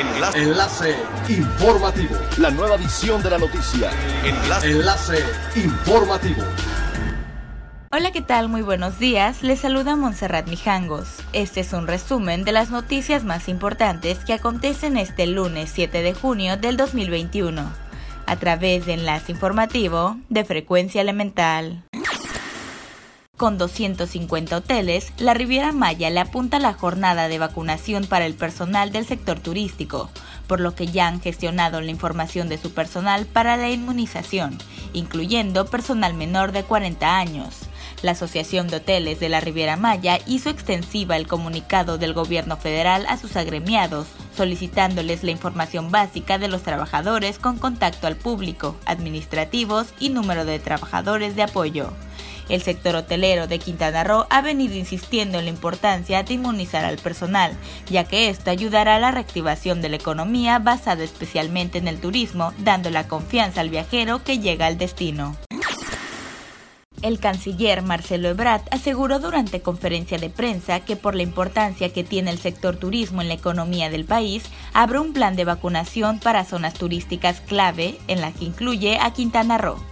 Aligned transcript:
Enlace. 0.00 0.42
Enlace 0.42 0.96
informativo. 1.28 2.16
La 2.38 2.50
nueva 2.50 2.76
edición 2.76 3.22
de 3.22 3.28
la 3.28 3.38
noticia. 3.38 3.90
Enlace. 4.24 4.70
Enlace 4.70 5.24
informativo. 5.56 6.42
Hola, 7.92 8.10
¿qué 8.10 8.22
tal? 8.22 8.48
Muy 8.48 8.62
buenos 8.62 8.98
días. 8.98 9.42
Les 9.42 9.60
saluda 9.60 9.96
Montserrat 9.96 10.48
Mijangos. 10.48 11.18
Este 11.34 11.60
es 11.60 11.74
un 11.74 11.86
resumen 11.86 12.44
de 12.44 12.52
las 12.52 12.70
noticias 12.70 13.24
más 13.24 13.46
importantes 13.50 14.20
que 14.24 14.32
acontecen 14.32 14.96
este 14.96 15.26
lunes 15.26 15.70
7 15.74 16.00
de 16.00 16.14
junio 16.14 16.56
del 16.56 16.78
2021, 16.78 17.70
a 18.24 18.36
través 18.36 18.86
de 18.86 18.94
Enlace 18.94 19.32
Informativo 19.32 20.16
de 20.30 20.46
Frecuencia 20.46 21.02
Elemental. 21.02 21.84
Con 23.40 23.56
250 23.56 24.54
hoteles, 24.54 25.14
la 25.16 25.32
Riviera 25.32 25.72
Maya 25.72 26.10
le 26.10 26.20
apunta 26.20 26.58
la 26.58 26.74
jornada 26.74 27.26
de 27.26 27.38
vacunación 27.38 28.04
para 28.04 28.26
el 28.26 28.34
personal 28.34 28.92
del 28.92 29.06
sector 29.06 29.40
turístico, 29.40 30.10
por 30.46 30.60
lo 30.60 30.74
que 30.74 30.88
ya 30.88 31.08
han 31.08 31.22
gestionado 31.22 31.80
la 31.80 31.90
información 31.90 32.50
de 32.50 32.58
su 32.58 32.74
personal 32.74 33.24
para 33.24 33.56
la 33.56 33.70
inmunización, 33.70 34.58
incluyendo 34.92 35.64
personal 35.64 36.12
menor 36.12 36.52
de 36.52 36.64
40 36.64 37.16
años. 37.16 37.60
La 38.02 38.10
Asociación 38.10 38.68
de 38.68 38.76
Hoteles 38.76 39.20
de 39.20 39.30
la 39.30 39.40
Riviera 39.40 39.78
Maya 39.78 40.18
hizo 40.26 40.50
extensiva 40.50 41.16
el 41.16 41.26
comunicado 41.26 41.96
del 41.96 42.12
gobierno 42.12 42.58
federal 42.58 43.06
a 43.08 43.16
sus 43.16 43.36
agremiados, 43.36 44.06
solicitándoles 44.36 45.24
la 45.24 45.30
información 45.30 45.90
básica 45.90 46.36
de 46.36 46.48
los 46.48 46.62
trabajadores 46.62 47.38
con 47.38 47.56
contacto 47.56 48.06
al 48.06 48.16
público, 48.16 48.76
administrativos 48.84 49.94
y 49.98 50.10
número 50.10 50.44
de 50.44 50.58
trabajadores 50.58 51.36
de 51.36 51.44
apoyo. 51.44 51.90
El 52.50 52.62
sector 52.62 52.96
hotelero 52.96 53.46
de 53.46 53.60
Quintana 53.60 54.02
Roo 54.02 54.26
ha 54.28 54.42
venido 54.42 54.74
insistiendo 54.74 55.38
en 55.38 55.44
la 55.44 55.50
importancia 55.50 56.24
de 56.24 56.34
inmunizar 56.34 56.84
al 56.84 56.98
personal, 56.98 57.56
ya 57.88 58.02
que 58.04 58.28
esto 58.28 58.50
ayudará 58.50 58.96
a 58.96 58.98
la 58.98 59.12
reactivación 59.12 59.80
de 59.80 59.88
la 59.88 59.96
economía 59.96 60.58
basada 60.58 61.04
especialmente 61.04 61.78
en 61.78 61.86
el 61.86 62.00
turismo, 62.00 62.52
dando 62.58 62.90
la 62.90 63.06
confianza 63.06 63.60
al 63.60 63.70
viajero 63.70 64.24
que 64.24 64.40
llega 64.40 64.66
al 64.66 64.78
destino. 64.78 65.36
El 67.02 67.20
canciller 67.20 67.82
Marcelo 67.82 68.28
Ebrard 68.28 68.62
aseguró 68.72 69.20
durante 69.20 69.62
conferencia 69.62 70.18
de 70.18 70.28
prensa 70.28 70.80
que 70.80 70.96
por 70.96 71.14
la 71.14 71.22
importancia 71.22 71.92
que 71.92 72.04
tiene 72.04 72.30
el 72.30 72.38
sector 72.38 72.76
turismo 72.76 73.22
en 73.22 73.28
la 73.28 73.34
economía 73.34 73.88
del 73.90 74.04
país, 74.04 74.42
habrá 74.74 75.00
un 75.00 75.12
plan 75.12 75.36
de 75.36 75.44
vacunación 75.44 76.18
para 76.18 76.44
zonas 76.44 76.74
turísticas 76.74 77.40
clave 77.40 77.96
en 78.08 78.20
la 78.20 78.32
que 78.32 78.44
incluye 78.44 78.98
a 79.00 79.12
Quintana 79.12 79.56
Roo. 79.56 79.89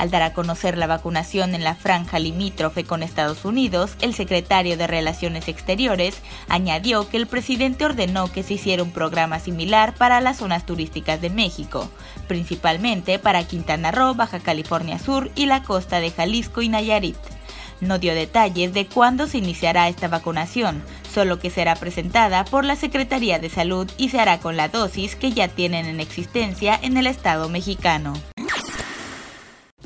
Al 0.00 0.10
dar 0.10 0.22
a 0.22 0.32
conocer 0.32 0.78
la 0.78 0.86
vacunación 0.86 1.54
en 1.54 1.62
la 1.62 1.74
franja 1.74 2.18
limítrofe 2.18 2.84
con 2.84 3.02
Estados 3.02 3.44
Unidos, 3.44 3.96
el 4.00 4.14
secretario 4.14 4.78
de 4.78 4.86
Relaciones 4.86 5.46
Exteriores 5.46 6.22
añadió 6.48 7.06
que 7.10 7.18
el 7.18 7.26
presidente 7.26 7.84
ordenó 7.84 8.32
que 8.32 8.42
se 8.42 8.54
hiciera 8.54 8.82
un 8.82 8.92
programa 8.92 9.40
similar 9.40 9.92
para 9.92 10.22
las 10.22 10.38
zonas 10.38 10.64
turísticas 10.64 11.20
de 11.20 11.28
México, 11.28 11.90
principalmente 12.28 13.18
para 13.18 13.44
Quintana 13.44 13.90
Roo, 13.90 14.14
Baja 14.14 14.40
California 14.40 14.98
Sur 14.98 15.30
y 15.34 15.44
la 15.44 15.62
costa 15.64 16.00
de 16.00 16.10
Jalisco 16.10 16.62
y 16.62 16.70
Nayarit. 16.70 17.18
No 17.82 17.98
dio 17.98 18.14
detalles 18.14 18.72
de 18.72 18.86
cuándo 18.86 19.26
se 19.26 19.36
iniciará 19.36 19.86
esta 19.90 20.08
vacunación, 20.08 20.82
solo 21.12 21.38
que 21.38 21.50
será 21.50 21.76
presentada 21.76 22.46
por 22.46 22.64
la 22.64 22.76
Secretaría 22.76 23.38
de 23.38 23.50
Salud 23.50 23.86
y 23.98 24.08
se 24.08 24.18
hará 24.18 24.40
con 24.40 24.56
la 24.56 24.68
dosis 24.68 25.14
que 25.14 25.32
ya 25.32 25.48
tienen 25.48 25.84
en 25.84 26.00
existencia 26.00 26.80
en 26.80 26.96
el 26.96 27.06
Estado 27.06 27.50
mexicano. 27.50 28.14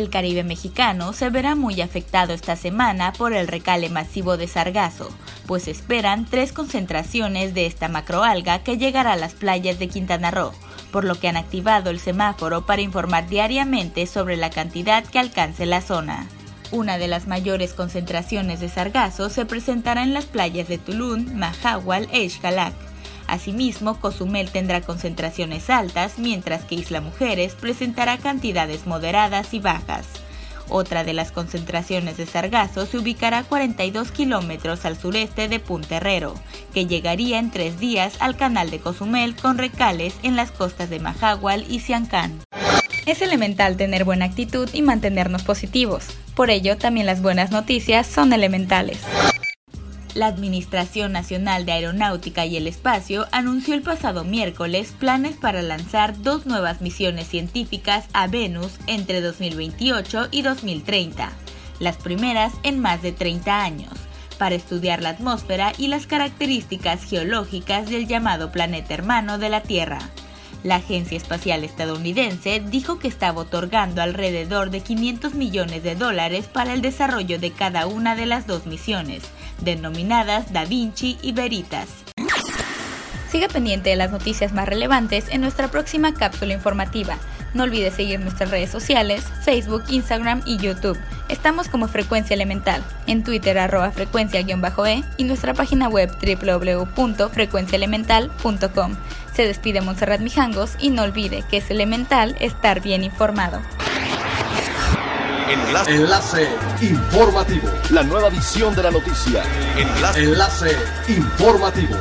El 0.00 0.08
Caribe 0.08 0.44
mexicano 0.44 1.12
se 1.12 1.28
verá 1.28 1.54
muy 1.54 1.82
afectado 1.82 2.32
esta 2.32 2.56
semana 2.56 3.12
por 3.12 3.34
el 3.34 3.46
recale 3.46 3.90
masivo 3.90 4.38
de 4.38 4.48
sargazo, 4.48 5.10
pues 5.46 5.68
esperan 5.68 6.24
tres 6.24 6.54
concentraciones 6.54 7.52
de 7.52 7.66
esta 7.66 7.88
macroalga 7.88 8.60
que 8.60 8.78
llegará 8.78 9.12
a 9.12 9.16
las 9.16 9.34
playas 9.34 9.78
de 9.78 9.88
Quintana 9.88 10.30
Roo, 10.30 10.52
por 10.90 11.04
lo 11.04 11.20
que 11.20 11.28
han 11.28 11.36
activado 11.36 11.90
el 11.90 12.00
semáforo 12.00 12.64
para 12.64 12.80
informar 12.80 13.28
diariamente 13.28 14.06
sobre 14.06 14.38
la 14.38 14.48
cantidad 14.48 15.04
que 15.04 15.18
alcance 15.18 15.66
la 15.66 15.82
zona. 15.82 16.26
Una 16.70 16.96
de 16.96 17.06
las 17.06 17.26
mayores 17.26 17.74
concentraciones 17.74 18.60
de 18.60 18.70
sargazo 18.70 19.28
se 19.28 19.44
presentará 19.44 20.02
en 20.02 20.14
las 20.14 20.24
playas 20.24 20.66
de 20.66 20.78
Tulum, 20.78 21.34
Mahahual 21.34 22.08
e 22.10 22.26
Xcalac. 22.26 22.89
Asimismo, 23.30 24.00
Cozumel 24.00 24.50
tendrá 24.50 24.80
concentraciones 24.80 25.70
altas, 25.70 26.18
mientras 26.18 26.64
que 26.64 26.74
Isla 26.74 27.00
Mujeres 27.00 27.54
presentará 27.54 28.18
cantidades 28.18 28.88
moderadas 28.88 29.54
y 29.54 29.60
bajas. 29.60 30.04
Otra 30.68 31.04
de 31.04 31.12
las 31.12 31.30
concentraciones 31.30 32.16
de 32.16 32.26
sargazo 32.26 32.86
se 32.86 32.98
ubicará 32.98 33.38
a 33.38 33.44
42 33.44 34.10
kilómetros 34.10 34.84
al 34.84 34.98
sureste 34.98 35.46
de 35.46 35.60
Punta 35.60 35.98
Herrero, 35.98 36.34
que 36.74 36.86
llegaría 36.86 37.38
en 37.38 37.52
tres 37.52 37.78
días 37.78 38.16
al 38.18 38.36
canal 38.36 38.68
de 38.70 38.80
Cozumel 38.80 39.36
con 39.36 39.58
recales 39.58 40.14
en 40.24 40.34
las 40.34 40.50
costas 40.50 40.90
de 40.90 40.98
Mahahual 40.98 41.64
y 41.68 41.78
Siancán. 41.78 42.40
Es 43.06 43.22
elemental 43.22 43.76
tener 43.76 44.04
buena 44.04 44.24
actitud 44.24 44.68
y 44.72 44.82
mantenernos 44.82 45.44
positivos. 45.44 46.06
Por 46.34 46.50
ello, 46.50 46.76
también 46.78 47.06
las 47.06 47.22
buenas 47.22 47.52
noticias 47.52 48.08
son 48.08 48.32
elementales. 48.32 48.98
La 50.14 50.26
Administración 50.26 51.12
Nacional 51.12 51.64
de 51.64 51.72
Aeronáutica 51.72 52.44
y 52.44 52.56
el 52.56 52.66
Espacio 52.66 53.26
anunció 53.30 53.74
el 53.74 53.82
pasado 53.82 54.24
miércoles 54.24 54.92
planes 54.98 55.36
para 55.36 55.62
lanzar 55.62 56.20
dos 56.20 56.46
nuevas 56.46 56.80
misiones 56.80 57.28
científicas 57.28 58.06
a 58.12 58.26
Venus 58.26 58.72
entre 58.88 59.20
2028 59.20 60.28
y 60.32 60.42
2030, 60.42 61.30
las 61.78 61.96
primeras 61.96 62.52
en 62.64 62.80
más 62.80 63.02
de 63.02 63.12
30 63.12 63.62
años, 63.62 63.92
para 64.36 64.56
estudiar 64.56 65.00
la 65.00 65.10
atmósfera 65.10 65.72
y 65.78 65.86
las 65.86 66.08
características 66.08 67.04
geológicas 67.04 67.88
del 67.88 68.08
llamado 68.08 68.50
planeta 68.50 68.94
hermano 68.94 69.38
de 69.38 69.48
la 69.48 69.60
Tierra. 69.60 70.00
La 70.62 70.76
Agencia 70.76 71.16
Espacial 71.16 71.64
Estadounidense 71.64 72.60
dijo 72.60 72.98
que 72.98 73.08
estaba 73.08 73.40
otorgando 73.40 74.02
alrededor 74.02 74.70
de 74.70 74.80
500 74.80 75.34
millones 75.34 75.82
de 75.82 75.94
dólares 75.94 76.48
para 76.52 76.74
el 76.74 76.82
desarrollo 76.82 77.38
de 77.38 77.50
cada 77.50 77.86
una 77.86 78.14
de 78.14 78.26
las 78.26 78.46
dos 78.46 78.66
misiones, 78.66 79.22
denominadas 79.62 80.52
Da 80.52 80.66
Vinci 80.66 81.16
y 81.22 81.32
Veritas. 81.32 81.88
Siga 83.30 83.48
pendiente 83.48 83.88
de 83.90 83.96
las 83.96 84.10
noticias 84.10 84.52
más 84.52 84.68
relevantes 84.68 85.28
en 85.30 85.40
nuestra 85.40 85.68
próxima 85.68 86.12
cápsula 86.12 86.52
informativa. 86.52 87.16
No 87.54 87.62
olvide 87.64 87.90
seguir 87.90 88.20
nuestras 88.20 88.50
redes 88.50 88.70
sociales, 88.70 89.24
Facebook, 89.44 89.82
Instagram 89.88 90.42
y 90.46 90.58
YouTube. 90.58 90.96
Estamos 91.28 91.68
como 91.68 91.88
Frecuencia 91.88 92.34
Elemental, 92.34 92.84
en 93.06 93.24
Twitter 93.24 93.58
arroba 93.58 93.90
frecuencia-e 93.92 94.44
y 95.16 95.24
nuestra 95.24 95.54
página 95.54 95.88
web 95.88 96.10
www.frecuenciaelemental.com. 96.20 98.96
Se 99.40 99.46
despide 99.46 99.80
Montserrat 99.80 100.20
Mijangos 100.20 100.72
y 100.78 100.90
no 100.90 101.02
olvide 101.02 101.42
que 101.48 101.56
es 101.56 101.70
elemental 101.70 102.36
estar 102.40 102.82
bien 102.82 103.02
informado. 103.02 103.62
Enlace. 105.48 105.94
Enlace 105.94 106.46
informativo. 106.82 107.66
La 107.88 108.02
nueva 108.02 108.28
edición 108.28 108.76
de 108.76 108.82
la 108.82 108.90
noticia. 108.90 109.42
Enlace. 109.78 110.24
Enlace 110.24 110.76
informativo. 111.08 111.96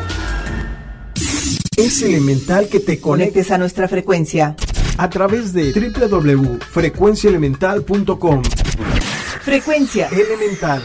Es 1.78 2.02
elemental 2.02 2.68
que 2.68 2.82
te 2.82 3.00
conectes 3.00 3.52
a 3.52 3.58
nuestra 3.58 3.88
frecuencia 3.88 4.58
a 4.98 5.10
través 5.10 5.54
de 5.54 5.72
www.frecuenciaelemental.com. 5.72 8.44
Frecuencia 9.44 10.10
Elemental. 10.10 10.84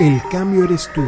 El 0.00 0.22
cambio 0.30 0.64
eres 0.64 0.90
tú. 0.94 1.06